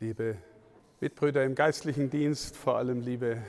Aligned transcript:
Liebe 0.00 0.36
Mitbrüder 1.00 1.44
im 1.44 1.56
geistlichen 1.56 2.08
Dienst, 2.08 2.56
vor 2.56 2.76
allem 2.76 3.00
liebe 3.00 3.42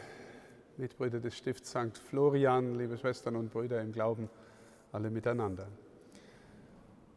Mitbrüder 0.77 1.19
des 1.19 1.37
Stifts 1.37 1.69
St. 1.69 1.95
Florian, 1.95 2.73
liebe 2.73 2.97
Schwestern 2.97 3.35
und 3.35 3.51
Brüder 3.51 3.79
im 3.83 3.91
Glauben, 3.91 4.31
alle 4.91 5.11
miteinander. 5.11 5.67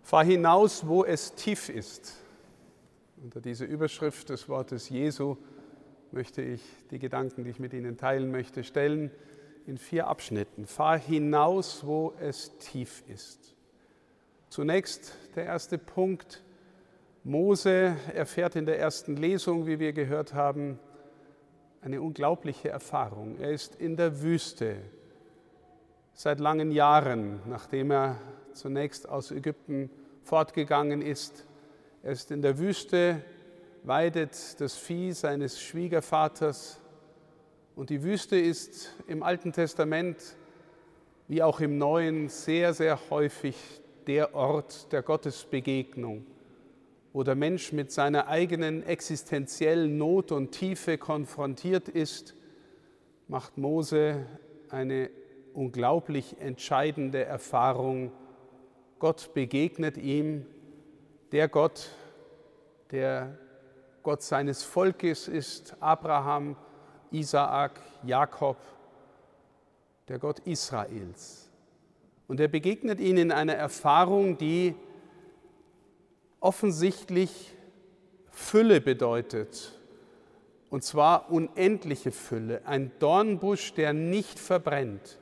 Fahr 0.03 0.24
hinaus, 0.24 0.87
wo 0.87 1.03
es 1.03 1.34
tief 1.34 1.71
ist. 1.71 2.14
Unter 3.22 3.40
diese 3.40 3.64
Überschrift 3.64 4.29
des 4.29 4.50
Wortes 4.50 4.91
Jesu 4.91 5.39
möchte 6.11 6.43
ich 6.43 6.61
die 6.91 6.99
Gedanken, 6.99 7.45
die 7.45 7.51
ich 7.51 7.59
mit 7.59 7.73
Ihnen 7.73 7.96
teilen 7.96 8.30
möchte, 8.30 8.62
stellen 8.62 9.11
in 9.67 9.79
vier 9.79 10.09
Abschnitten. 10.09 10.67
Fahr 10.67 10.99
hinaus, 10.99 11.87
wo 11.87 12.12
es 12.21 12.59
tief 12.59 13.03
ist. 13.09 13.55
Zunächst 14.51 15.17
der 15.37 15.46
erste 15.46 15.79
Punkt. 15.79 16.43
Mose 17.25 17.96
erfährt 18.14 18.57
in 18.57 18.66
der 18.66 18.80
ersten 18.80 19.16
Lesung, 19.16 19.66
wie 19.66 19.79
wir 19.79 19.93
gehört 19.93 20.34
haben, 20.34 20.81
eine 21.81 22.03
unglaubliche 22.03 22.68
Erfahrung. 22.68 23.39
Er 23.39 23.53
ist 23.53 23.76
in 23.76 23.96
der 23.96 24.22
Wüste 24.22 24.76
seit 26.14 26.40
langen 26.40 26.72
Jahren, 26.72 27.40
nachdem 27.46 27.93
er 27.93 28.17
zunächst 28.53 29.08
aus 29.08 29.31
Ägypten 29.31 29.89
fortgegangen 30.22 31.00
ist. 31.00 31.46
Er 32.03 32.12
ist 32.12 32.33
in 32.33 32.42
der 32.42 32.58
Wüste, 32.58 33.23
weidet 33.84 34.61
das 34.61 34.77
Vieh 34.77 35.12
seines 35.12 35.61
Schwiegervaters. 35.61 36.81
Und 37.77 37.91
die 37.91 38.03
Wüste 38.03 38.36
ist 38.36 38.95
im 39.06 39.23
Alten 39.23 39.53
Testament 39.53 40.36
wie 41.28 41.42
auch 41.42 41.61
im 41.61 41.78
Neuen 41.78 42.28
sehr, 42.28 42.75
sehr 42.75 42.98
häufig 43.11 43.56
der 44.09 44.34
Ort 44.34 44.92
der 44.92 45.03
Gottesbegegnung, 45.03 46.27
wo 47.12 47.22
der 47.22 47.34
Mensch 47.34 47.72
mit 47.72 47.92
seiner 47.92 48.28
eigenen 48.28 48.83
existenziellen 48.83 49.98
Not 49.98 50.33
und 50.33 50.53
Tiefe 50.53 50.97
konfrontiert 50.97 51.89
ist, 51.89 52.34
macht 53.28 53.59
Mose 53.59 54.27
eine 54.70 55.11
unglaublich 55.53 56.41
entscheidende 56.41 57.25
Erfahrung. 57.25 58.12
Gott 58.98 59.34
begegnet 59.34 59.98
ihm, 59.98 60.47
der 61.33 61.48
Gott, 61.48 61.91
der 62.91 63.39
Gott 64.03 64.22
seines 64.22 64.62
Volkes 64.62 65.28
ist, 65.28 65.77
Abraham, 65.81 66.56
Isaak, 67.11 67.81
Jakob, 68.05 68.56
der 70.09 70.19
Gott 70.19 70.41
Israels. 70.41 71.50
Und 72.27 72.41
er 72.41 72.48
begegnet 72.48 73.00
ihnen 73.00 73.19
in 73.19 73.33
einer 73.33 73.55
Erfahrung, 73.55 74.39
die 74.39 74.75
offensichtlich 76.43 77.55
Fülle 78.31 78.81
bedeutet, 78.81 79.79
und 80.71 80.83
zwar 80.83 81.31
unendliche 81.31 82.12
Fülle, 82.12 82.62
ein 82.67 82.91
Dornbusch, 82.99 83.75
der 83.75 83.93
nicht 83.93 84.39
verbrennt, 84.39 85.19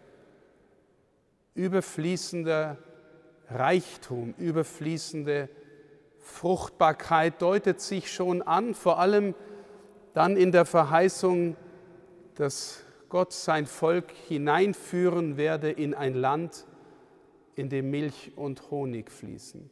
überfließender 1.55 2.79
Reichtum, 3.51 4.35
überfließende 4.39 5.49
Fruchtbarkeit 6.19 7.43
deutet 7.43 7.81
sich 7.81 8.12
schon 8.12 8.43
an, 8.43 8.75
vor 8.75 8.99
allem 8.99 9.34
dann 10.12 10.37
in 10.37 10.53
der 10.53 10.65
Verheißung, 10.65 11.57
dass 12.37 12.84
Gott 13.09 13.33
sein 13.33 13.67
Volk 13.67 14.12
hineinführen 14.29 15.37
werde 15.37 15.71
in 15.71 15.95
ein 15.95 16.15
Land, 16.15 16.67
in 17.57 17.69
dem 17.69 17.91
Milch 17.91 18.33
und 18.37 18.71
Honig 18.71 19.11
fließen. 19.11 19.69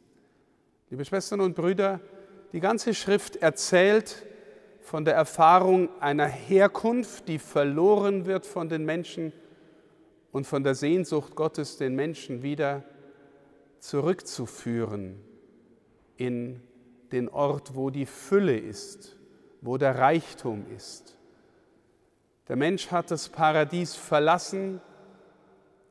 Liebe 0.91 1.05
Schwestern 1.05 1.41
und 1.41 1.55
Brüder, 1.55 1.99
die 2.51 2.59
ganze 2.59 2.95
Schrift 2.95 3.35
erzählt 3.35 4.25
von 4.81 5.05
der 5.05 5.13
Erfahrung 5.13 5.87
einer 5.99 6.25
Herkunft, 6.25 7.27
die 7.27 7.37
verloren 7.37 8.25
wird 8.25 8.47
von 8.47 8.69
den 8.69 8.85
Menschen 8.85 9.31
und 10.31 10.47
von 10.47 10.63
der 10.63 10.73
Sehnsucht 10.73 11.35
Gottes, 11.35 11.77
den 11.77 11.93
Menschen 11.93 12.41
wieder 12.41 12.83
zurückzuführen 13.77 15.21
in 16.17 16.59
den 17.11 17.29
Ort, 17.29 17.75
wo 17.75 17.91
die 17.91 18.07
Fülle 18.07 18.57
ist, 18.57 19.15
wo 19.61 19.77
der 19.77 19.99
Reichtum 19.99 20.65
ist. 20.75 21.15
Der 22.47 22.55
Mensch 22.55 22.89
hat 22.89 23.11
das 23.11 23.29
Paradies 23.29 23.93
verlassen 23.93 24.81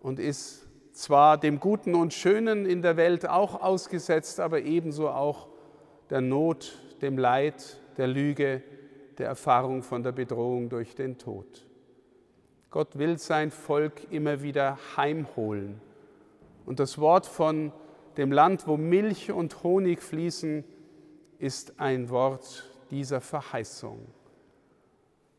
und 0.00 0.18
ist 0.18 0.67
zwar 0.98 1.38
dem 1.38 1.60
Guten 1.60 1.94
und 1.94 2.12
Schönen 2.12 2.66
in 2.66 2.82
der 2.82 2.96
Welt 2.96 3.28
auch 3.28 3.62
ausgesetzt, 3.62 4.40
aber 4.40 4.62
ebenso 4.62 5.08
auch 5.08 5.46
der 6.10 6.20
Not, 6.20 6.76
dem 7.02 7.16
Leid, 7.16 7.80
der 7.96 8.08
Lüge, 8.08 8.64
der 9.16 9.28
Erfahrung 9.28 9.84
von 9.84 10.02
der 10.02 10.10
Bedrohung 10.10 10.68
durch 10.68 10.96
den 10.96 11.16
Tod. 11.16 11.66
Gott 12.70 12.98
will 12.98 13.16
sein 13.16 13.52
Volk 13.52 14.10
immer 14.10 14.42
wieder 14.42 14.76
heimholen. 14.96 15.80
Und 16.66 16.80
das 16.80 16.98
Wort 16.98 17.26
von 17.26 17.72
dem 18.16 18.32
Land, 18.32 18.66
wo 18.66 18.76
Milch 18.76 19.30
und 19.30 19.62
Honig 19.62 20.02
fließen, 20.02 20.64
ist 21.38 21.78
ein 21.78 22.10
Wort 22.10 22.68
dieser 22.90 23.20
Verheißung. 23.20 24.00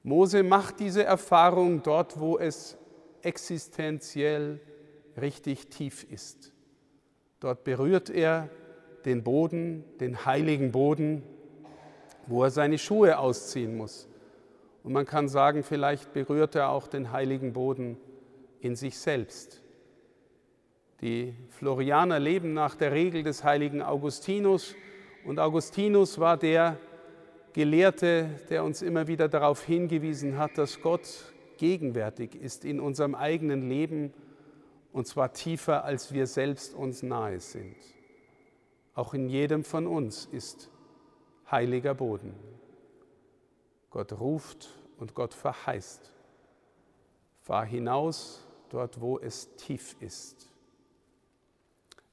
Mose 0.03 0.41
macht 0.41 0.79
diese 0.79 1.03
Erfahrung 1.03 1.83
dort, 1.83 2.17
wo 2.17 2.37
es 2.37 2.77
existenziell 3.21 4.61
richtig 5.21 5.67
tief 5.67 6.03
ist. 6.03 6.53
Dort 7.39 7.63
berührt 7.63 8.09
er 8.09 8.49
den 9.05 9.23
Boden, 9.23 9.83
den 9.99 10.25
heiligen 10.25 10.71
Boden, 10.71 11.23
wo 12.27 12.43
er 12.43 12.51
seine 12.51 12.77
Schuhe 12.77 13.17
ausziehen 13.17 13.77
muss. 13.77 14.07
Und 14.83 14.93
man 14.93 15.05
kann 15.05 15.27
sagen, 15.27 15.63
vielleicht 15.63 16.13
berührt 16.13 16.55
er 16.55 16.69
auch 16.69 16.87
den 16.87 17.11
heiligen 17.11 17.53
Boden 17.53 17.97
in 18.59 18.75
sich 18.75 18.97
selbst. 18.97 19.61
Die 21.01 21.33
Florianer 21.49 22.19
leben 22.19 22.53
nach 22.53 22.75
der 22.75 22.91
Regel 22.91 23.23
des 23.23 23.43
heiligen 23.43 23.81
Augustinus 23.81 24.75
und 25.25 25.39
Augustinus 25.39 26.19
war 26.19 26.37
der 26.37 26.77
Gelehrte, 27.53 28.29
der 28.49 28.63
uns 28.63 28.81
immer 28.81 29.07
wieder 29.07 29.27
darauf 29.27 29.63
hingewiesen 29.63 30.37
hat, 30.37 30.57
dass 30.57 30.81
Gott 30.81 31.33
gegenwärtig 31.57 32.35
ist 32.35 32.63
in 32.63 32.79
unserem 32.79 33.15
eigenen 33.15 33.67
Leben 33.67 34.13
und 34.91 35.07
zwar 35.07 35.33
tiefer, 35.33 35.83
als 35.83 36.13
wir 36.13 36.27
selbst 36.27 36.73
uns 36.73 37.03
nahe 37.03 37.39
sind. 37.39 37.75
Auch 38.93 39.13
in 39.13 39.29
jedem 39.29 39.63
von 39.63 39.87
uns 39.87 40.25
ist 40.25 40.69
heiliger 41.49 41.93
Boden. 41.93 42.33
Gott 43.89 44.13
ruft 44.13 44.69
und 44.97 45.15
Gott 45.15 45.33
verheißt. 45.33 46.11
Fahr 47.41 47.65
hinaus 47.65 48.45
dort, 48.69 49.01
wo 49.01 49.17
es 49.17 49.55
tief 49.55 49.95
ist. 49.99 50.49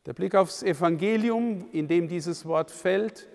Der 0.07 0.13
Blick 0.13 0.35
aufs 0.35 0.63
Evangelium, 0.63 1.67
in 1.73 1.89
dem 1.89 2.09
dieses 2.09 2.47
Wort 2.47 2.71
fällt, 2.71 3.29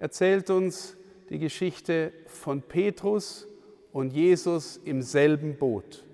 erzählt 0.00 0.50
uns 0.50 0.96
die 1.28 1.38
Geschichte 1.38 2.12
von 2.26 2.62
Petrus 2.62 3.46
und 3.92 4.12
Jesus 4.12 4.76
im 4.78 5.02
selben 5.02 5.56
Boot. 5.56 6.04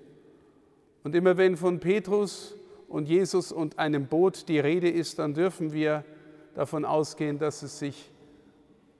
Und 1.03 1.15
immer 1.15 1.37
wenn 1.37 1.57
von 1.57 1.79
Petrus 1.79 2.56
und 2.87 3.07
Jesus 3.07 3.51
und 3.51 3.79
einem 3.79 4.07
Boot 4.07 4.47
die 4.47 4.59
Rede 4.59 4.89
ist, 4.89 5.19
dann 5.19 5.33
dürfen 5.33 5.73
wir 5.73 6.05
davon 6.53 6.85
ausgehen, 6.85 7.37
dass 7.37 7.61
es 7.61 7.79
sich 7.79 8.11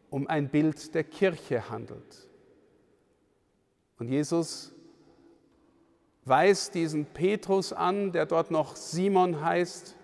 um 0.10 0.28
ein 0.28 0.50
Bild 0.50 0.94
der 0.94 1.04
Kirche 1.04 1.70
handelt. 1.70 2.30
Und 3.98 4.10
Jesus 4.10 4.74
weist 6.26 6.76
diesen 6.76 7.06
Petrus 7.06 7.74
an, 7.74 8.12
der 8.12 8.26
dort 8.26 8.52
noch 8.52 8.76
Simon 8.76 9.42
heißt, 9.42 9.96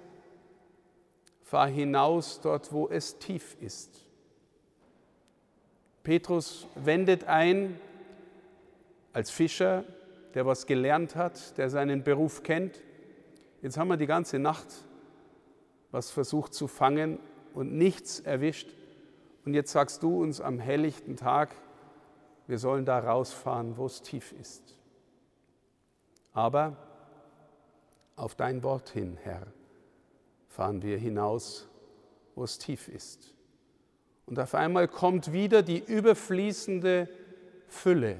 fahr 1.41 1.67
hinaus 1.67 2.39
dort, 2.41 2.71
wo 2.71 2.87
es 2.89 3.19
tief 3.19 3.55
ist. 3.59 4.07
Petrus 6.03 6.67
wendet 6.75 7.25
ein 7.25 7.79
als 9.11 9.29
Fischer, 9.29 9.83
der 10.33 10.45
was 10.45 10.65
gelernt 10.65 11.15
hat, 11.15 11.57
der 11.57 11.69
seinen 11.69 12.03
Beruf 12.03 12.43
kennt 12.43 12.81
Jetzt 13.63 13.77
haben 13.77 13.87
wir 13.87 13.97
die 13.97 14.07
ganze 14.07 14.39
Nacht 14.39 14.67
was 15.89 16.11
versucht 16.11 16.53
zu 16.53 16.67
fangen 16.67 17.17
und 17.53 17.71
nichts 17.71 18.19
erwischt. 18.19 18.69
Und 19.45 19.53
jetzt 19.53 19.71
sagst 19.71 20.03
du 20.03 20.21
uns 20.21 20.41
am 20.41 20.59
helllichten 20.59 21.15
Tag, 21.15 21.55
wir 22.45 22.57
sollen 22.57 22.83
da 22.83 22.99
rausfahren, 22.99 23.77
wo 23.77 23.85
es 23.85 24.01
tief 24.01 24.33
ist. 24.33 24.77
Aber 26.33 26.75
auf 28.17 28.35
dein 28.35 28.63
Wort 28.63 28.89
hin, 28.89 29.17
Herr, 29.23 29.47
fahren 30.49 30.81
wir 30.81 30.97
hinaus, 30.97 31.69
wo 32.35 32.43
es 32.43 32.57
tief 32.57 32.89
ist. 32.89 33.33
Und 34.25 34.39
auf 34.39 34.55
einmal 34.55 34.89
kommt 34.89 35.31
wieder 35.31 35.61
die 35.61 35.79
überfließende 35.79 37.07
Fülle. 37.67 38.17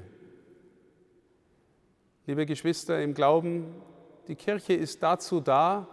Liebe 2.24 2.46
Geschwister 2.46 3.02
im 3.02 3.12
Glauben, 3.12 3.74
die 4.28 4.36
Kirche 4.36 4.74
ist 4.74 5.02
dazu 5.02 5.40
da, 5.40 5.88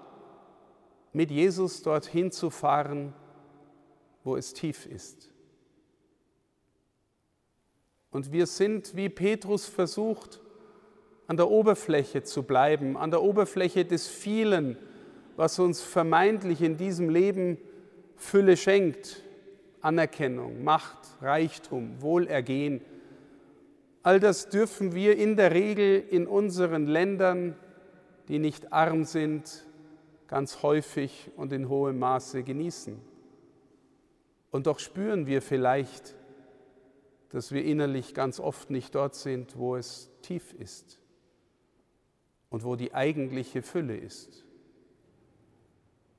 mit 1.13 1.31
Jesus 1.31 1.81
dorthin 1.83 2.31
zu 2.31 2.49
fahren, 2.49 3.13
wo 4.23 4.35
es 4.35 4.53
tief 4.53 4.85
ist. 4.85 5.31
Und 8.11 8.31
wir 8.31 8.45
sind, 8.45 8.95
wie 8.95 9.09
Petrus 9.09 9.65
versucht, 9.65 10.41
an 11.27 11.37
der 11.37 11.49
Oberfläche 11.49 12.23
zu 12.23 12.43
bleiben, 12.43 12.97
an 12.97 13.11
der 13.11 13.21
Oberfläche 13.21 13.85
des 13.85 14.07
vielen, 14.07 14.77
was 15.37 15.59
uns 15.59 15.81
vermeintlich 15.81 16.61
in 16.61 16.77
diesem 16.77 17.09
Leben 17.09 17.57
Fülle 18.17 18.57
schenkt, 18.57 19.23
Anerkennung, 19.79 20.63
Macht, 20.63 20.97
Reichtum, 21.21 22.01
Wohlergehen. 22.01 22.81
All 24.03 24.19
das 24.19 24.49
dürfen 24.49 24.93
wir 24.93 25.17
in 25.17 25.37
der 25.37 25.51
Regel 25.53 26.03
in 26.09 26.27
unseren 26.27 26.85
Ländern, 26.85 27.55
die 28.31 28.39
nicht 28.39 28.71
arm 28.71 29.03
sind, 29.03 29.65
ganz 30.29 30.63
häufig 30.63 31.29
und 31.35 31.51
in 31.51 31.67
hohem 31.67 31.99
Maße 31.99 32.43
genießen. 32.43 32.97
Und 34.51 34.67
doch 34.67 34.79
spüren 34.79 35.27
wir 35.27 35.41
vielleicht, 35.41 36.15
dass 37.27 37.51
wir 37.51 37.65
innerlich 37.65 38.13
ganz 38.13 38.39
oft 38.39 38.69
nicht 38.69 38.95
dort 38.95 39.15
sind, 39.15 39.57
wo 39.57 39.75
es 39.75 40.09
tief 40.21 40.53
ist 40.53 40.97
und 42.49 42.63
wo 42.63 42.77
die 42.77 42.93
eigentliche 42.93 43.61
Fülle 43.61 43.97
ist. 43.97 44.45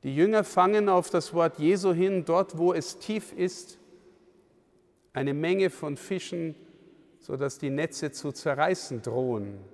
Die 0.03 0.15
Jünger 0.15 0.45
fangen 0.45 0.91
auf 0.91 1.09
das 1.09 1.33
Wort 1.33 1.59
Jesu 1.59 1.95
hin, 1.95 2.27
dort 2.27 2.59
wo 2.59 2.75
es 2.75 2.99
tief 2.99 3.33
ist, 3.33 3.79
eine 5.15 5.33
Menge 5.33 5.71
von 5.71 5.97
Fischen, 5.97 6.57
sodass 7.21 7.57
die 7.57 7.71
Netze 7.71 8.13
zu 8.13 8.33
zerreißen 8.33 9.01
drohen. 9.01 9.73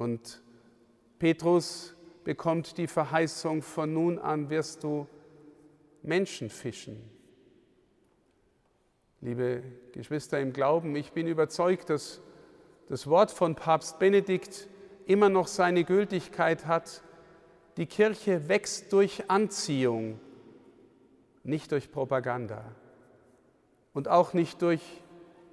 Und 0.00 0.40
Petrus 1.18 1.94
bekommt 2.24 2.78
die 2.78 2.86
Verheißung, 2.86 3.60
von 3.60 3.92
nun 3.92 4.18
an 4.18 4.48
wirst 4.48 4.82
du 4.82 5.06
Menschen 6.02 6.48
fischen. 6.48 6.98
Liebe 9.20 9.62
Geschwister 9.92 10.40
im 10.40 10.54
Glauben, 10.54 10.96
ich 10.96 11.12
bin 11.12 11.26
überzeugt, 11.26 11.90
dass 11.90 12.22
das 12.88 13.08
Wort 13.08 13.30
von 13.30 13.54
Papst 13.54 13.98
Benedikt 13.98 14.68
immer 15.04 15.28
noch 15.28 15.46
seine 15.46 15.84
Gültigkeit 15.84 16.64
hat 16.64 17.02
die 17.76 17.84
Kirche 17.84 18.48
wächst 18.48 18.94
durch 18.94 19.30
Anziehung, 19.30 20.18
nicht 21.44 21.72
durch 21.72 21.92
Propaganda 21.92 22.74
und 23.92 24.08
auch 24.08 24.32
nicht 24.32 24.62
durch 24.62 24.80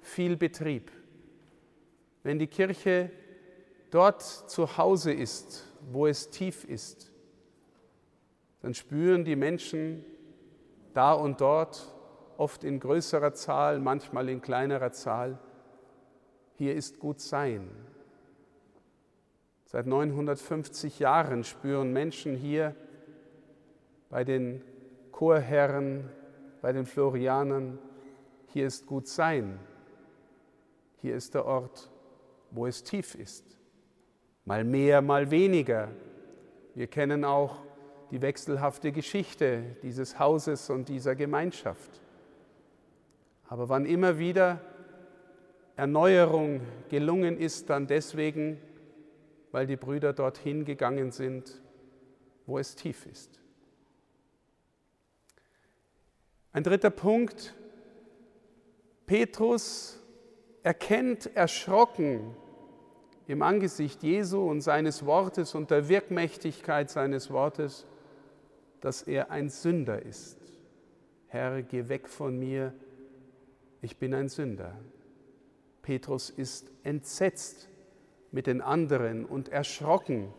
viel 0.00 0.38
Betrieb. 0.38 0.90
Wenn 2.22 2.38
die 2.38 2.46
Kirche 2.46 3.10
dort 3.90 4.22
zu 4.22 4.76
Hause 4.76 5.12
ist, 5.12 5.64
wo 5.90 6.06
es 6.06 6.30
tief 6.30 6.64
ist, 6.64 7.10
dann 8.60 8.74
spüren 8.74 9.24
die 9.24 9.36
Menschen 9.36 10.04
da 10.94 11.12
und 11.12 11.40
dort, 11.40 11.94
oft 12.36 12.64
in 12.64 12.80
größerer 12.80 13.34
Zahl, 13.34 13.78
manchmal 13.80 14.28
in 14.28 14.40
kleinerer 14.40 14.92
Zahl, 14.92 15.38
hier 16.54 16.74
ist 16.74 16.98
gut 16.98 17.20
sein, 17.20 17.70
Seit 19.70 19.86
950 19.86 20.98
Jahren 20.98 21.44
spüren 21.44 21.92
Menschen 21.92 22.34
hier 22.34 22.74
bei 24.08 24.24
den 24.24 24.62
Chorherren, 25.12 26.08
bei 26.62 26.72
den 26.72 26.86
Florianern, 26.86 27.78
hier 28.46 28.66
ist 28.66 28.86
gut 28.86 29.06
sein. 29.06 29.60
Hier 31.02 31.14
ist 31.14 31.34
der 31.34 31.44
Ort, 31.44 31.90
wo 32.50 32.66
es 32.66 32.82
tief 32.82 33.14
ist. 33.14 33.57
Mal 34.48 34.64
mehr, 34.64 35.02
mal 35.02 35.30
weniger. 35.30 35.90
Wir 36.74 36.86
kennen 36.86 37.22
auch 37.22 37.58
die 38.10 38.22
wechselhafte 38.22 38.92
Geschichte 38.92 39.76
dieses 39.82 40.18
Hauses 40.18 40.70
und 40.70 40.88
dieser 40.88 41.14
Gemeinschaft. 41.14 42.00
Aber 43.46 43.68
wann 43.68 43.84
immer 43.84 44.18
wieder 44.18 44.62
Erneuerung 45.76 46.62
gelungen 46.88 47.36
ist, 47.36 47.68
dann 47.68 47.88
deswegen, 47.88 48.58
weil 49.52 49.66
die 49.66 49.76
Brüder 49.76 50.14
dorthin 50.14 50.64
gegangen 50.64 51.10
sind, 51.10 51.60
wo 52.46 52.58
es 52.58 52.74
tief 52.74 53.04
ist. 53.04 53.42
Ein 56.54 56.62
dritter 56.62 56.88
Punkt. 56.88 57.54
Petrus 59.04 60.02
erkennt 60.62 61.36
erschrocken 61.36 62.34
im 63.28 63.42
Angesicht 63.42 64.02
Jesu 64.02 64.40
und 64.40 64.62
seines 64.62 65.04
Wortes 65.04 65.54
und 65.54 65.70
der 65.70 65.88
Wirkmächtigkeit 65.88 66.88
seines 66.88 67.30
Wortes, 67.30 67.86
dass 68.80 69.02
er 69.02 69.30
ein 69.30 69.50
Sünder 69.50 70.02
ist. 70.02 70.38
Herr, 71.26 71.62
geh 71.62 71.88
weg 71.90 72.08
von 72.08 72.38
mir, 72.38 72.72
ich 73.82 73.98
bin 73.98 74.14
ein 74.14 74.30
Sünder. 74.30 74.74
Petrus 75.82 76.30
ist 76.30 76.70
entsetzt 76.84 77.68
mit 78.32 78.46
den 78.46 78.62
anderen 78.62 79.26
und 79.26 79.50
erschrocken 79.50 80.32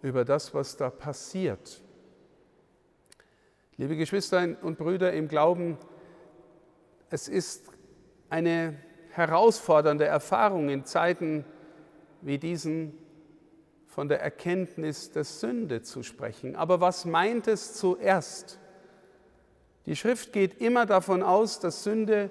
über 0.00 0.24
das, 0.24 0.54
was 0.54 0.76
da 0.76 0.90
passiert. 0.90 1.82
Liebe 3.76 3.96
Geschwister 3.96 4.56
und 4.62 4.78
Brüder 4.78 5.12
im 5.12 5.26
Glauben, 5.26 5.76
es 7.10 7.26
ist 7.26 7.72
eine 8.30 8.78
herausfordernde 9.10 10.04
Erfahrung 10.04 10.68
in 10.68 10.84
Zeiten 10.84 11.44
wie 12.20 12.38
diesen 12.38 12.96
von 13.86 14.08
der 14.08 14.20
Erkenntnis 14.20 15.10
der 15.10 15.24
Sünde 15.24 15.82
zu 15.82 16.02
sprechen. 16.02 16.54
Aber 16.54 16.80
was 16.80 17.04
meint 17.04 17.48
es 17.48 17.74
zuerst? 17.74 18.58
Die 19.86 19.96
Schrift 19.96 20.32
geht 20.32 20.60
immer 20.60 20.86
davon 20.86 21.22
aus, 21.22 21.60
dass 21.60 21.82
Sünde 21.82 22.30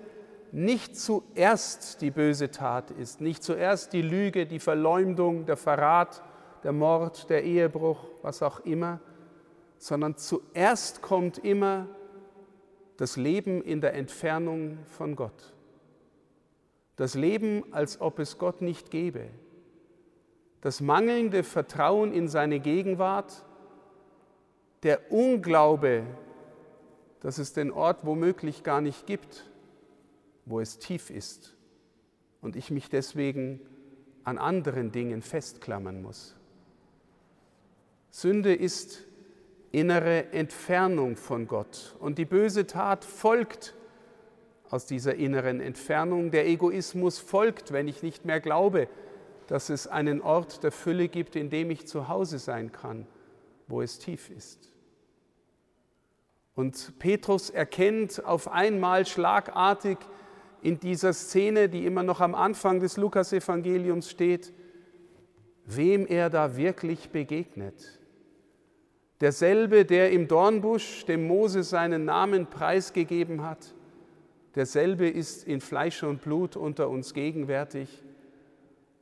nicht 0.51 0.97
zuerst 0.97 2.01
die 2.01 2.11
böse 2.11 2.51
Tat 2.51 2.91
ist, 2.91 3.19
nicht 3.19 3.43
zuerst 3.43 3.93
die 3.93 4.01
Lüge, 4.01 4.45
die 4.45 4.59
Verleumdung, 4.59 5.45
der 5.45 5.57
Verrat, 5.57 6.21
der 6.63 6.71
Mord, 6.71 7.29
der 7.29 7.43
Ehebruch, 7.43 8.05
was 8.21 8.41
auch 8.41 8.61
immer, 8.61 8.99
sondern 9.77 10.17
zuerst 10.17 11.01
kommt 11.01 11.37
immer 11.39 11.87
das 12.97 13.15
Leben 13.15 13.61
in 13.61 13.81
der 13.81 13.93
Entfernung 13.93 14.79
von 14.85 15.15
Gott. 15.15 15.53
Das 16.95 17.13
Leben, 17.13 17.63
als 17.71 18.01
ob 18.01 18.19
es 18.19 18.37
Gott 18.37 18.61
nicht 18.61 18.89
gäbe. 18.89 19.27
Das 20.67 20.81
mangelnde 20.81 21.43
Vertrauen 21.43 22.11
in 22.11 22.27
seine 22.27 22.59
Gegenwart, 22.59 23.45
der 24.83 25.13
Unglaube, 25.13 26.03
dass 27.21 27.37
es 27.37 27.53
den 27.53 27.71
Ort 27.71 28.05
womöglich 28.05 28.63
gar 28.63 28.81
nicht 28.81 29.05
gibt 29.05 29.49
wo 30.43 30.59
es 30.59 30.77
tief 30.77 31.09
ist 31.09 31.55
und 32.41 32.57
ich 32.57 32.69
mich 32.69 32.89
deswegen 32.89 33.61
an 34.25 34.37
anderen 34.37 34.91
Dingen 34.91 35.21
festklammern 35.21 36.01
muss. 36.01 36.35
Sünde 38.09 38.53
ist 38.53 39.05
innere 39.71 40.33
Entfernung 40.33 41.15
von 41.15 41.47
Gott 41.47 41.95
und 41.99 42.17
die 42.17 42.25
böse 42.25 42.67
Tat 42.67 43.05
folgt 43.05 43.73
aus 44.69 44.85
dieser 44.85 45.15
inneren 45.15 45.61
Entfernung. 45.61 46.31
Der 46.31 46.45
Egoismus 46.45 47.19
folgt, 47.19 47.71
wenn 47.71 47.87
ich 47.87 48.03
nicht 48.03 48.25
mehr 48.25 48.41
glaube, 48.41 48.89
dass 49.47 49.69
es 49.69 49.87
einen 49.87 50.21
Ort 50.21 50.63
der 50.63 50.71
Fülle 50.71 51.07
gibt, 51.07 51.35
in 51.35 51.49
dem 51.49 51.71
ich 51.71 51.87
zu 51.87 52.07
Hause 52.07 52.37
sein 52.39 52.71
kann, 52.71 53.07
wo 53.67 53.81
es 53.81 53.97
tief 53.99 54.29
ist. 54.29 54.71
Und 56.55 56.99
Petrus 56.99 57.49
erkennt 57.49 58.25
auf 58.25 58.51
einmal 58.51 59.05
schlagartig, 59.05 59.97
in 60.61 60.79
dieser 60.79 61.13
Szene, 61.13 61.69
die 61.69 61.85
immer 61.85 62.03
noch 62.03 62.19
am 62.19 62.33
Anfang 62.33 62.79
des 62.79 62.97
Lukasevangeliums 62.97 64.09
steht, 64.09 64.53
wem 65.65 66.07
er 66.07 66.29
da 66.29 66.57
wirklich 66.57 67.11
begegnet. 67.11 67.99
Derselbe, 69.21 69.85
der 69.85 70.11
im 70.11 70.27
Dornbusch 70.27 71.05
dem 71.05 71.27
Mose 71.27 71.63
seinen 71.63 72.05
Namen 72.05 72.47
preisgegeben 72.47 73.43
hat, 73.43 73.75
derselbe 74.55 75.07
ist 75.07 75.47
in 75.47 75.61
Fleisch 75.61 76.03
und 76.03 76.21
Blut 76.21 76.55
unter 76.55 76.89
uns 76.89 77.13
gegenwärtig 77.13 78.03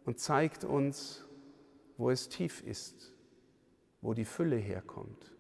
und 0.05 0.19
zeigt 0.19 0.63
uns, 0.63 1.25
wo 1.97 2.09
es 2.09 2.29
tief 2.29 2.61
ist, 2.65 3.13
wo 4.01 4.13
die 4.13 4.25
Fülle 4.25 4.57
herkommt, 4.57 5.33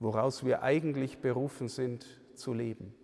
woraus 0.00 0.44
wir 0.44 0.62
eigentlich 0.62 1.18
berufen 1.18 1.68
sind 1.68 2.06
zu 2.34 2.52
leben. 2.52 2.94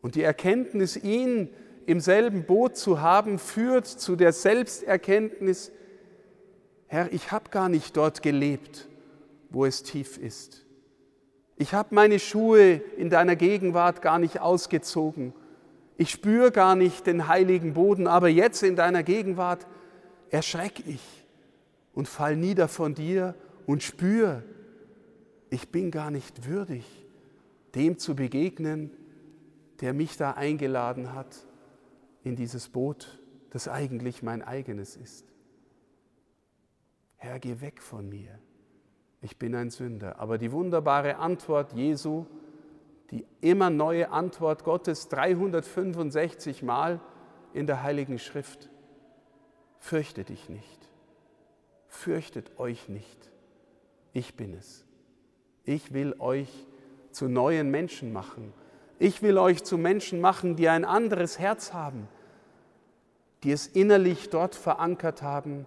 Und 0.00 0.14
die 0.14 0.22
Erkenntnis, 0.22 0.96
ihn 0.96 1.50
im 1.86 2.00
selben 2.00 2.44
Boot 2.44 2.76
zu 2.76 3.00
haben, 3.00 3.38
führt 3.38 3.86
zu 3.86 4.16
der 4.16 4.32
Selbsterkenntnis, 4.32 5.72
Herr, 6.86 7.12
ich 7.12 7.30
habe 7.30 7.50
gar 7.50 7.68
nicht 7.68 7.96
dort 7.96 8.22
gelebt, 8.22 8.88
wo 9.50 9.64
es 9.64 9.82
tief 9.82 10.18
ist. 10.18 10.66
Ich 11.56 11.74
habe 11.74 11.94
meine 11.94 12.18
Schuhe 12.18 12.80
in 12.96 13.10
deiner 13.10 13.36
Gegenwart 13.36 14.02
gar 14.02 14.18
nicht 14.18 14.40
ausgezogen. 14.40 15.34
Ich 16.00 16.12
spüre 16.12 16.50
gar 16.50 16.76
nicht 16.76 17.06
den 17.06 17.28
heiligen 17.28 17.74
Boden, 17.74 18.06
aber 18.06 18.30
jetzt 18.30 18.62
in 18.62 18.74
deiner 18.74 19.02
Gegenwart 19.02 19.66
erschrecke 20.30 20.82
ich 20.86 21.02
und 21.92 22.08
fall 22.08 22.36
nieder 22.36 22.68
von 22.68 22.94
dir 22.94 23.34
und 23.66 23.82
spüre, 23.82 24.42
ich 25.50 25.68
bin 25.68 25.90
gar 25.90 26.10
nicht 26.10 26.46
würdig, 26.46 26.86
dem 27.74 27.98
zu 27.98 28.16
begegnen, 28.16 28.90
der 29.82 29.92
mich 29.92 30.16
da 30.16 30.30
eingeladen 30.30 31.12
hat, 31.12 31.44
in 32.24 32.34
dieses 32.34 32.70
Boot, 32.70 33.20
das 33.50 33.68
eigentlich 33.68 34.22
mein 34.22 34.40
eigenes 34.40 34.96
ist. 34.96 35.26
Herr, 37.16 37.38
geh 37.38 37.60
weg 37.60 37.82
von 37.82 38.08
mir. 38.08 38.38
Ich 39.20 39.36
bin 39.36 39.54
ein 39.54 39.68
Sünder. 39.68 40.18
Aber 40.18 40.38
die 40.38 40.50
wunderbare 40.50 41.16
Antwort 41.16 41.74
Jesu, 41.74 42.24
die 43.10 43.26
immer 43.40 43.70
neue 43.70 44.10
Antwort 44.10 44.64
Gottes 44.64 45.08
365 45.08 46.62
Mal 46.62 47.00
in 47.52 47.66
der 47.66 47.82
Heiligen 47.82 48.18
Schrift. 48.18 48.70
Fürchte 49.78 50.24
dich 50.24 50.48
nicht. 50.48 50.88
Fürchtet 51.88 52.58
euch 52.58 52.88
nicht. 52.88 53.30
Ich 54.12 54.36
bin 54.36 54.54
es. 54.54 54.84
Ich 55.64 55.92
will 55.92 56.14
euch 56.18 56.66
zu 57.10 57.28
neuen 57.28 57.70
Menschen 57.70 58.12
machen. 58.12 58.52
Ich 58.98 59.22
will 59.22 59.38
euch 59.38 59.64
zu 59.64 59.78
Menschen 59.78 60.20
machen, 60.20 60.56
die 60.56 60.68
ein 60.68 60.84
anderes 60.84 61.38
Herz 61.38 61.72
haben, 61.72 62.06
die 63.42 63.50
es 63.50 63.66
innerlich 63.66 64.30
dort 64.30 64.54
verankert 64.54 65.22
haben, 65.22 65.66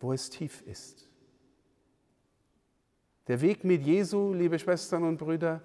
wo 0.00 0.12
es 0.12 0.30
tief 0.30 0.62
ist. 0.66 1.08
Der 3.26 3.40
Weg 3.40 3.64
mit 3.64 3.82
Jesu, 3.82 4.34
liebe 4.34 4.58
Schwestern 4.58 5.04
und 5.04 5.16
Brüder, 5.16 5.62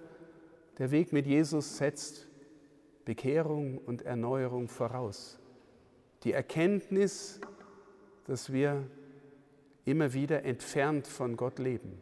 der 0.80 0.90
Weg 0.90 1.12
mit 1.12 1.26
Jesus 1.26 1.76
setzt 1.76 2.26
Bekehrung 3.04 3.76
und 3.76 4.00
Erneuerung 4.00 4.66
voraus. 4.66 5.38
Die 6.24 6.32
Erkenntnis, 6.32 7.38
dass 8.24 8.50
wir 8.50 8.86
immer 9.84 10.14
wieder 10.14 10.42
entfernt 10.44 11.06
von 11.06 11.36
Gott 11.36 11.58
leben. 11.58 12.00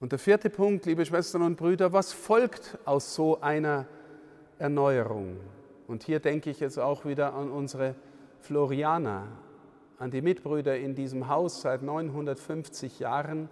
Und 0.00 0.10
der 0.10 0.18
vierte 0.18 0.50
Punkt, 0.50 0.86
liebe 0.86 1.06
Schwestern 1.06 1.42
und 1.42 1.56
Brüder, 1.56 1.92
was 1.92 2.12
folgt 2.12 2.78
aus 2.84 3.14
so 3.14 3.40
einer 3.40 3.86
Erneuerung? 4.58 5.36
Und 5.86 6.02
hier 6.02 6.18
denke 6.18 6.50
ich 6.50 6.58
jetzt 6.58 6.78
auch 6.78 7.04
wieder 7.04 7.32
an 7.32 7.48
unsere 7.48 7.94
Florianer, 8.40 9.28
an 9.98 10.10
die 10.10 10.20
Mitbrüder 10.20 10.76
in 10.76 10.96
diesem 10.96 11.28
Haus 11.28 11.62
seit 11.62 11.82
950 11.82 12.98
Jahren. 12.98 13.48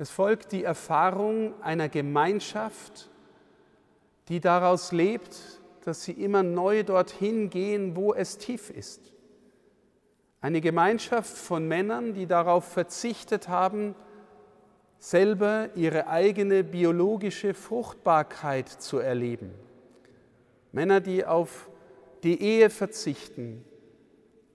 Es 0.00 0.08
folgt 0.08 0.52
die 0.52 0.64
Erfahrung 0.64 1.52
einer 1.60 1.90
Gemeinschaft, 1.90 3.10
die 4.28 4.40
daraus 4.40 4.92
lebt, 4.92 5.36
dass 5.84 6.04
sie 6.04 6.12
immer 6.12 6.42
neu 6.42 6.84
dorthin 6.84 7.50
gehen, 7.50 7.94
wo 7.96 8.14
es 8.14 8.38
tief 8.38 8.70
ist. 8.70 9.12
Eine 10.40 10.62
Gemeinschaft 10.62 11.36
von 11.36 11.68
Männern, 11.68 12.14
die 12.14 12.24
darauf 12.24 12.64
verzichtet 12.64 13.48
haben, 13.48 13.94
selber 14.98 15.68
ihre 15.74 16.06
eigene 16.06 16.64
biologische 16.64 17.52
Fruchtbarkeit 17.52 18.70
zu 18.70 19.00
erleben. 19.00 19.52
Männer, 20.72 21.02
die 21.02 21.26
auf 21.26 21.68
die 22.22 22.40
Ehe 22.40 22.70
verzichten, 22.70 23.66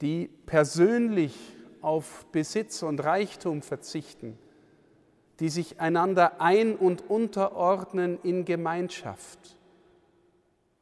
die 0.01 0.27
persönlich 0.47 1.37
auf 1.81 2.25
Besitz 2.31 2.81
und 2.81 3.03
Reichtum 3.03 3.61
verzichten, 3.61 4.39
die 5.39 5.49
sich 5.49 5.79
einander 5.79 6.39
ein- 6.39 6.75
und 6.75 7.09
unterordnen 7.09 8.19
in 8.23 8.45
Gemeinschaft. 8.45 9.57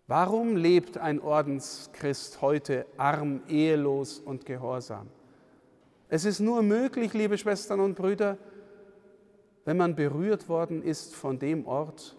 Warum 0.08 0.58
lebt 0.58 0.98
ein 0.98 1.22
Ordenschrist 1.22 2.42
heute 2.42 2.86
arm, 2.98 3.42
ehelos 3.48 4.20
und 4.20 4.46
gehorsam? 4.46 5.08
Es 6.10 6.26
ist 6.26 6.40
nur 6.40 6.62
möglich, 6.62 7.14
liebe 7.14 7.38
Schwestern 7.38 7.80
und 7.80 7.96
Brüder, 7.96 8.38
wenn 9.66 9.78
man 9.78 9.96
berührt 9.96 10.50
worden 10.50 10.84
ist 10.84 11.16
von 11.16 11.40
dem 11.40 11.66
Ort, 11.66 12.16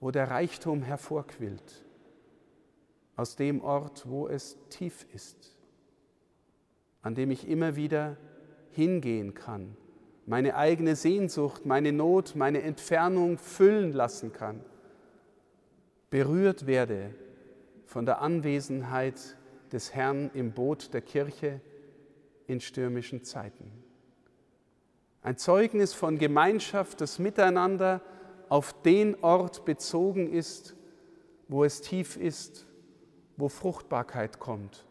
wo 0.00 0.10
der 0.10 0.30
Reichtum 0.30 0.82
hervorquillt, 0.82 1.84
aus 3.16 3.36
dem 3.36 3.60
Ort, 3.60 4.08
wo 4.08 4.28
es 4.28 4.56
tief 4.70 5.06
ist, 5.12 5.56
an 7.02 7.14
dem 7.14 7.30
ich 7.30 7.48
immer 7.48 7.76
wieder 7.76 8.16
hingehen 8.70 9.34
kann, 9.34 9.76
meine 10.26 10.56
eigene 10.56 10.96
Sehnsucht, 10.96 11.66
meine 11.66 11.92
Not, 11.92 12.34
meine 12.34 12.62
Entfernung 12.62 13.38
füllen 13.38 13.92
lassen 13.92 14.32
kann, 14.32 14.60
berührt 16.10 16.66
werde 16.66 17.14
von 17.86 18.06
der 18.06 18.20
Anwesenheit 18.20 19.36
des 19.72 19.94
Herrn 19.94 20.30
im 20.34 20.52
Boot 20.52 20.94
der 20.94 21.02
Kirche 21.02 21.60
in 22.46 22.60
stürmischen 22.60 23.24
Zeiten. 23.24 23.70
Ein 25.22 25.38
Zeugnis 25.38 25.94
von 25.94 26.18
Gemeinschaft, 26.18 27.00
das 27.00 27.18
Miteinander 27.18 28.00
auf 28.48 28.74
den 28.82 29.16
Ort 29.22 29.64
bezogen 29.64 30.30
ist, 30.30 30.76
wo 31.48 31.64
es 31.64 31.80
tief 31.80 32.16
ist, 32.16 32.66
wo 33.36 33.48
Fruchtbarkeit 33.48 34.38
kommt, 34.38 34.86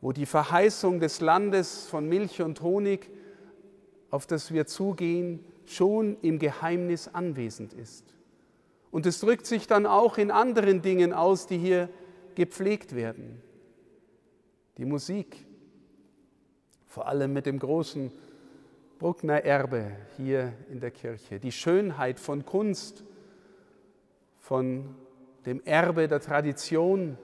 wo 0.00 0.12
die 0.12 0.26
Verheißung 0.26 1.00
des 1.00 1.20
Landes 1.20 1.86
von 1.86 2.08
Milch 2.08 2.42
und 2.42 2.60
Honig, 2.60 3.10
auf 4.10 4.26
das 4.26 4.52
wir 4.52 4.66
zugehen, 4.66 5.44
schon 5.66 6.16
im 6.22 6.38
Geheimnis 6.38 7.08
anwesend 7.08 7.74
ist. 7.74 8.04
Und 8.90 9.06
es 9.06 9.20
drückt 9.20 9.46
sich 9.46 9.66
dann 9.66 9.86
auch 9.86 10.16
in 10.16 10.30
anderen 10.30 10.80
Dingen 10.82 11.12
aus, 11.12 11.46
die 11.46 11.58
hier 11.58 11.88
gepflegt 12.34 12.94
werden. 12.94 13.42
Die 14.78 14.84
Musik, 14.84 15.44
vor 16.86 17.06
allem 17.06 17.32
mit 17.32 17.46
dem 17.46 17.58
großen 17.58 18.10
Bruckner 18.98 19.44
Erbe 19.44 19.92
hier 20.16 20.52
in 20.70 20.80
der 20.80 20.90
Kirche, 20.90 21.38
die 21.38 21.52
Schönheit 21.52 22.18
von 22.18 22.44
Kunst, 22.44 23.04
von 24.38 24.94
dem 25.44 25.60
Erbe 25.64 26.08
der 26.08 26.20
Tradition, 26.20 27.18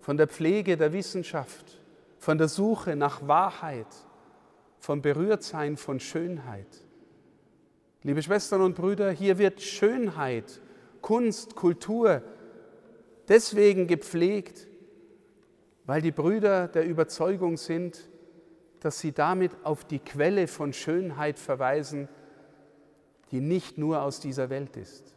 von 0.00 0.16
der 0.16 0.28
Pflege 0.28 0.76
der 0.76 0.92
Wissenschaft, 0.92 1.80
von 2.18 2.38
der 2.38 2.48
Suche 2.48 2.96
nach 2.96 3.26
Wahrheit, 3.26 3.86
vom 4.78 5.02
Berührtsein 5.02 5.76
von 5.76 6.00
Schönheit. 6.00 6.66
Liebe 8.02 8.22
Schwestern 8.22 8.62
und 8.62 8.74
Brüder, 8.74 9.10
hier 9.10 9.38
wird 9.38 9.60
Schönheit, 9.60 10.60
Kunst, 11.00 11.56
Kultur 11.56 12.22
deswegen 13.28 13.86
gepflegt, 13.86 14.66
weil 15.84 16.00
die 16.00 16.12
Brüder 16.12 16.68
der 16.68 16.86
Überzeugung 16.86 17.56
sind, 17.56 18.08
dass 18.80 19.00
sie 19.00 19.12
damit 19.12 19.52
auf 19.64 19.84
die 19.84 19.98
Quelle 19.98 20.46
von 20.46 20.72
Schönheit 20.72 21.38
verweisen, 21.38 22.08
die 23.30 23.40
nicht 23.40 23.78
nur 23.78 24.02
aus 24.02 24.20
dieser 24.20 24.50
Welt 24.50 24.76
ist. 24.76 25.14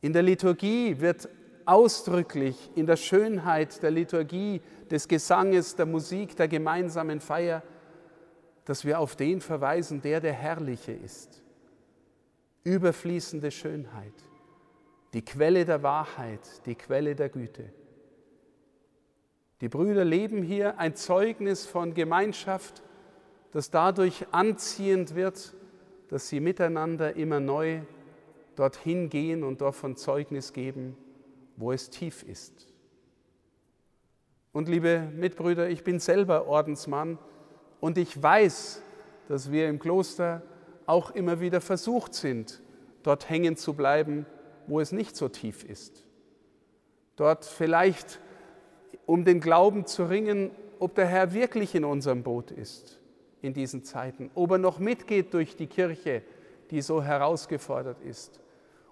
In 0.00 0.12
der 0.12 0.22
Liturgie 0.22 1.00
wird 1.00 1.28
ausdrücklich 1.64 2.70
in 2.76 2.86
der 2.86 2.96
Schönheit 2.96 3.82
der 3.82 3.90
Liturgie, 3.90 4.62
des 4.90 5.06
Gesanges, 5.06 5.76
der 5.76 5.84
Musik, 5.84 6.34
der 6.36 6.48
gemeinsamen 6.48 7.20
Feier, 7.20 7.62
dass 8.68 8.84
wir 8.84 8.98
auf 9.00 9.16
den 9.16 9.40
verweisen, 9.40 10.02
der 10.02 10.20
der 10.20 10.34
Herrliche 10.34 10.92
ist. 10.92 11.40
Überfließende 12.64 13.50
Schönheit, 13.50 14.12
die 15.14 15.24
Quelle 15.24 15.64
der 15.64 15.82
Wahrheit, 15.82 16.66
die 16.66 16.74
Quelle 16.74 17.14
der 17.14 17.30
Güte. 17.30 17.72
Die 19.62 19.70
Brüder 19.70 20.04
leben 20.04 20.42
hier 20.42 20.78
ein 20.78 20.94
Zeugnis 20.94 21.64
von 21.64 21.94
Gemeinschaft, 21.94 22.82
das 23.52 23.70
dadurch 23.70 24.26
anziehend 24.32 25.14
wird, 25.14 25.54
dass 26.10 26.28
sie 26.28 26.38
miteinander 26.38 27.16
immer 27.16 27.40
neu 27.40 27.80
dorthin 28.54 29.08
gehen 29.08 29.44
und 29.44 29.62
davon 29.62 29.96
Zeugnis 29.96 30.52
geben, 30.52 30.94
wo 31.56 31.72
es 31.72 31.88
tief 31.88 32.22
ist. 32.22 32.68
Und 34.52 34.68
liebe 34.68 35.10
Mitbrüder, 35.16 35.70
ich 35.70 35.84
bin 35.84 35.98
selber 36.00 36.46
Ordensmann 36.48 37.18
und 37.80 37.98
ich 37.98 38.20
weiß, 38.20 38.82
dass 39.28 39.52
wir 39.52 39.68
im 39.68 39.78
Kloster 39.78 40.42
auch 40.86 41.10
immer 41.10 41.40
wieder 41.40 41.60
versucht 41.60 42.14
sind, 42.14 42.62
dort 43.02 43.28
hängen 43.28 43.56
zu 43.56 43.74
bleiben, 43.74 44.26
wo 44.66 44.80
es 44.80 44.92
nicht 44.92 45.16
so 45.16 45.28
tief 45.28 45.64
ist. 45.64 46.04
Dort 47.16 47.44
vielleicht 47.44 48.20
um 49.06 49.24
den 49.24 49.40
Glauben 49.40 49.86
zu 49.86 50.04
ringen, 50.04 50.50
ob 50.78 50.94
der 50.94 51.06
Herr 51.06 51.32
wirklich 51.32 51.74
in 51.74 51.84
unserem 51.84 52.22
Boot 52.22 52.50
ist 52.50 52.98
in 53.40 53.54
diesen 53.54 53.84
Zeiten, 53.84 54.30
ob 54.34 54.52
er 54.52 54.58
noch 54.58 54.78
mitgeht 54.78 55.32
durch 55.32 55.56
die 55.56 55.66
Kirche, 55.66 56.22
die 56.70 56.82
so 56.82 57.02
herausgefordert 57.02 58.00
ist. 58.02 58.40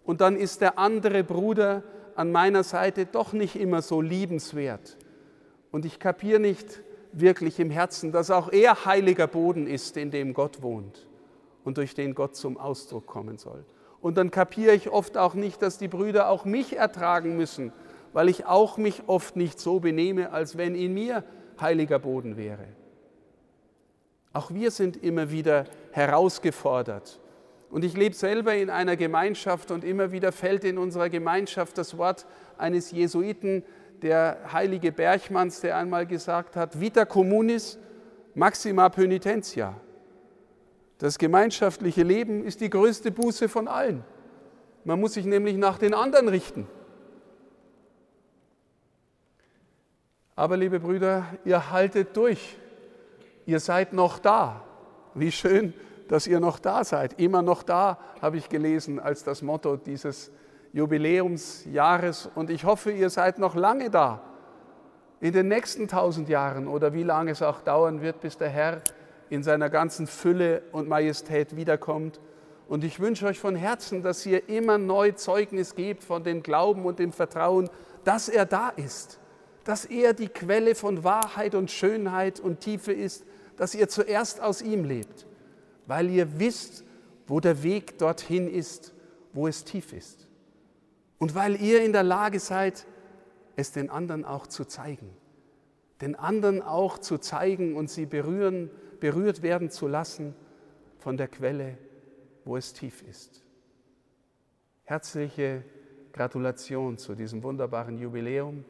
Und 0.04 0.20
dann 0.20 0.36
ist 0.36 0.60
der 0.60 0.78
andere 0.78 1.24
Bruder 1.24 1.82
an 2.14 2.32
meiner 2.32 2.62
Seite 2.62 3.06
doch 3.06 3.32
nicht 3.32 3.56
immer 3.56 3.82
so 3.82 4.00
liebenswert. 4.00 4.96
Und 5.72 5.84
ich 5.84 5.98
kapiere 5.98 6.40
nicht 6.40 6.80
wirklich 7.12 7.58
im 7.60 7.70
Herzen, 7.70 8.12
dass 8.12 8.30
auch 8.30 8.52
er 8.52 8.84
heiliger 8.84 9.26
Boden 9.26 9.66
ist, 9.66 9.96
in 9.96 10.10
dem 10.10 10.34
Gott 10.34 10.62
wohnt 10.62 11.06
und 11.64 11.78
durch 11.78 11.94
den 11.94 12.14
Gott 12.14 12.36
zum 12.36 12.58
Ausdruck 12.58 13.06
kommen 13.06 13.38
soll. 13.38 13.64
Und 14.00 14.16
dann 14.16 14.30
kapiere 14.30 14.74
ich 14.74 14.90
oft 14.90 15.16
auch 15.16 15.34
nicht, 15.34 15.62
dass 15.62 15.78
die 15.78 15.88
Brüder 15.88 16.28
auch 16.28 16.44
mich 16.44 16.76
ertragen 16.76 17.36
müssen, 17.36 17.72
weil 18.12 18.28
ich 18.28 18.46
auch 18.46 18.76
mich 18.78 19.02
oft 19.08 19.36
nicht 19.36 19.58
so 19.58 19.80
benehme, 19.80 20.32
als 20.32 20.56
wenn 20.56 20.74
in 20.74 20.94
mir 20.94 21.24
heiliger 21.60 21.98
Boden 21.98 22.36
wäre. 22.36 22.66
Auch 24.32 24.50
wir 24.52 24.70
sind 24.70 25.02
immer 25.02 25.30
wieder 25.30 25.64
herausgefordert. 25.92 27.20
Und 27.70 27.84
ich 27.84 27.96
lebe 27.96 28.14
selber 28.14 28.54
in 28.54 28.70
einer 28.70 28.96
Gemeinschaft 28.96 29.70
und 29.70 29.82
immer 29.82 30.12
wieder 30.12 30.30
fällt 30.30 30.64
in 30.64 30.78
unserer 30.78 31.08
Gemeinschaft 31.08 31.76
das 31.78 31.98
Wort 31.98 32.26
eines 32.58 32.90
Jesuiten, 32.90 33.64
der 34.02 34.52
heilige 34.52 34.92
Berchmanns, 34.92 35.60
der 35.60 35.76
einmal 35.76 36.06
gesagt 36.06 36.56
hat, 36.56 36.78
Vita 36.80 37.04
communis 37.04 37.78
maxima 38.34 38.88
penitentia. 38.88 39.74
Das 40.98 41.18
gemeinschaftliche 41.18 42.02
Leben 42.02 42.44
ist 42.44 42.60
die 42.60 42.70
größte 42.70 43.10
Buße 43.10 43.48
von 43.48 43.68
allen. 43.68 44.04
Man 44.84 45.00
muss 45.00 45.14
sich 45.14 45.26
nämlich 45.26 45.56
nach 45.56 45.78
den 45.78 45.94
anderen 45.94 46.28
richten. 46.28 46.66
Aber 50.34 50.56
liebe 50.56 50.80
Brüder, 50.80 51.24
ihr 51.44 51.70
haltet 51.70 52.16
durch. 52.16 52.56
Ihr 53.46 53.60
seid 53.60 53.92
noch 53.92 54.18
da. 54.18 54.64
Wie 55.14 55.32
schön, 55.32 55.72
dass 56.08 56.26
ihr 56.26 56.40
noch 56.40 56.58
da 56.58 56.84
seid. 56.84 57.18
Immer 57.20 57.42
noch 57.42 57.62
da, 57.62 57.98
habe 58.20 58.36
ich 58.36 58.48
gelesen, 58.48 59.00
als 59.00 59.24
das 59.24 59.42
Motto 59.42 59.76
dieses 59.76 60.30
Jubiläumsjahres. 60.72 62.30
Und 62.34 62.50
ich 62.50 62.64
hoffe, 62.64 62.90
ihr 62.90 63.10
seid 63.10 63.38
noch 63.38 63.54
lange 63.54 63.90
da. 63.90 64.20
In 65.20 65.32
den 65.32 65.48
nächsten 65.48 65.88
tausend 65.88 66.28
Jahren 66.28 66.68
oder 66.68 66.92
wie 66.92 67.02
lange 67.02 67.30
es 67.30 67.42
auch 67.42 67.62
dauern 67.62 68.02
wird, 68.02 68.20
bis 68.20 68.36
der 68.36 68.50
Herr 68.50 68.82
in 69.30 69.42
seiner 69.42 69.70
ganzen 69.70 70.06
Fülle 70.06 70.62
und 70.72 70.88
Majestät 70.88 71.56
wiederkommt. 71.56 72.20
Und 72.68 72.84
ich 72.84 73.00
wünsche 73.00 73.26
euch 73.26 73.38
von 73.38 73.56
Herzen, 73.56 74.02
dass 74.02 74.26
ihr 74.26 74.48
immer 74.48 74.76
neu 74.76 75.12
Zeugnis 75.12 75.74
gebt 75.74 76.04
von 76.04 76.24
dem 76.24 76.42
Glauben 76.42 76.84
und 76.84 76.98
dem 76.98 77.12
Vertrauen, 77.12 77.70
dass 78.04 78.28
er 78.28 78.44
da 78.44 78.68
ist, 78.70 79.20
dass 79.64 79.84
er 79.84 80.14
die 80.14 80.28
Quelle 80.28 80.74
von 80.74 81.02
Wahrheit 81.04 81.54
und 81.54 81.70
Schönheit 81.70 82.40
und 82.40 82.60
Tiefe 82.60 82.92
ist, 82.92 83.24
dass 83.56 83.74
ihr 83.74 83.88
zuerst 83.88 84.40
aus 84.40 84.62
ihm 84.62 84.84
lebt, 84.84 85.26
weil 85.86 86.10
ihr 86.10 86.38
wisst, 86.38 86.84
wo 87.26 87.40
der 87.40 87.62
Weg 87.62 87.98
dorthin 87.98 88.48
ist, 88.48 88.92
wo 89.32 89.48
es 89.48 89.64
tief 89.64 89.92
ist. 89.92 90.25
Und 91.18 91.34
weil 91.34 91.60
ihr 91.60 91.82
in 91.82 91.92
der 91.92 92.02
Lage 92.02 92.40
seid, 92.40 92.86
es 93.56 93.72
den 93.72 93.90
anderen 93.90 94.24
auch 94.24 94.46
zu 94.46 94.64
zeigen, 94.64 95.10
den 96.00 96.14
anderen 96.14 96.60
auch 96.62 96.98
zu 96.98 97.18
zeigen 97.18 97.74
und 97.74 97.88
sie 97.88 98.06
berühren, 98.06 98.70
berührt 99.00 99.42
werden 99.42 99.70
zu 99.70 99.88
lassen 99.88 100.34
von 100.98 101.16
der 101.16 101.28
Quelle, 101.28 101.78
wo 102.44 102.56
es 102.56 102.72
tief 102.74 103.02
ist. 103.02 103.42
Herzliche 104.84 105.64
Gratulation 106.12 106.98
zu 106.98 107.14
diesem 107.14 107.42
wunderbaren 107.42 107.98
Jubiläum 107.98 108.64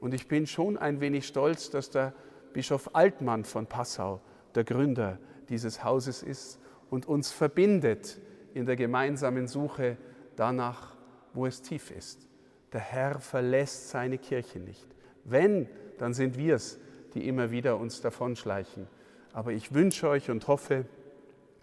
und 0.00 0.14
ich 0.14 0.28
bin 0.28 0.46
schon 0.46 0.76
ein 0.76 1.00
wenig 1.00 1.26
stolz, 1.26 1.70
dass 1.70 1.90
der 1.90 2.12
Bischof 2.52 2.94
Altmann 2.94 3.44
von 3.44 3.66
Passau 3.66 4.20
der 4.54 4.64
Gründer 4.64 5.18
dieses 5.48 5.84
Hauses 5.84 6.22
ist 6.22 6.58
und 6.90 7.06
uns 7.06 7.30
verbindet 7.30 8.18
in 8.54 8.66
der 8.66 8.76
gemeinsamen 8.76 9.46
Suche 9.46 9.96
danach, 10.36 10.95
wo 11.36 11.46
es 11.46 11.62
tief 11.62 11.90
ist. 11.90 12.26
Der 12.72 12.80
Herr 12.80 13.20
verlässt 13.20 13.90
seine 13.90 14.18
Kirche 14.18 14.58
nicht. 14.58 14.86
Wenn, 15.24 15.68
dann 15.98 16.14
sind 16.14 16.36
wir 16.36 16.56
es, 16.56 16.78
die 17.14 17.28
immer 17.28 17.50
wieder 17.50 17.76
uns 17.76 18.00
davonschleichen. 18.00 18.88
Aber 19.32 19.52
ich 19.52 19.72
wünsche 19.72 20.08
euch 20.08 20.30
und 20.30 20.48
hoffe, 20.48 20.86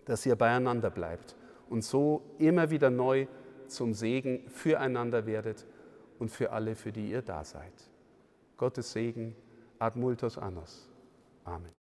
dass 0.06 0.26
ihr 0.26 0.36
beieinander 0.36 0.90
bleibt 0.90 1.36
und 1.70 1.84
so 1.84 2.22
immer 2.40 2.70
wieder 2.70 2.90
neu 2.90 3.28
zum 3.68 3.94
Segen 3.94 4.48
füreinander 4.50 5.26
werdet 5.26 5.66
und 6.20 6.30
für 6.30 6.52
alle, 6.52 6.76
für 6.76 6.92
die 6.92 7.10
ihr 7.10 7.22
da 7.22 7.44
seid. 7.44 7.74
Gottes 8.58 8.92
Segen 8.92 9.36
ad 9.80 9.98
multos 9.98 10.38
annos. 10.38 10.90
Amen. 11.44 11.72